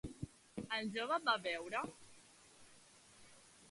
[0.77, 1.85] El jove va beure?